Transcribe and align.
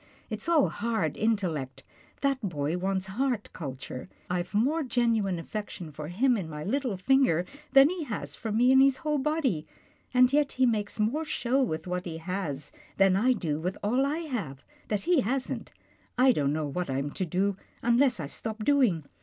It's 0.31 0.49
all 0.49 0.67
hard 0.69 1.15
intellect. 1.15 1.83
That 2.21 2.41
boy 2.41 2.75
wants 2.75 3.05
heart 3.05 3.51
culture. 3.53 4.09
I've 4.31 4.55
more 4.55 4.81
genuine 4.81 5.37
affection 5.37 5.91
for 5.91 6.07
him 6.07 6.35
in 6.37 6.49
my 6.49 6.63
little 6.63 6.97
finger 6.97 7.45
than 7.73 7.87
he 7.91 8.05
has 8.05 8.35
for 8.35 8.51
me 8.51 8.71
in 8.71 8.79
his 8.79 8.97
whole 8.97 9.19
body— 9.19 9.67
and 10.15 10.33
yet 10.33 10.53
he 10.53 10.65
makes 10.65 10.99
more 10.99 11.23
show 11.23 11.61
with 11.61 11.85
what 11.85 12.05
he 12.05 12.17
has 12.17 12.71
than 12.97 13.15
I 13.15 13.33
do 13.33 13.59
with 13.59 13.77
all 13.83 14.03
I 14.03 14.21
have, 14.21 14.63
that 14.87 15.03
he 15.03 15.21
hasn't. 15.21 15.71
I 16.17 16.31
don't 16.31 16.51
know 16.51 16.65
what 16.65 16.89
I'm 16.89 17.11
to 17.11 17.25
do, 17.27 17.55
unless 17.83 18.19
I 18.19 18.25
stop 18.25 18.63
doing. 18.65 19.05